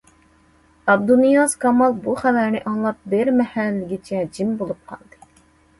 [0.93, 5.27] ئابدۇنىياز كامال بۇ خەۋەرنى ئاڭلاپ بىر مەھەلگىچە جىم بولۇپ قالدى.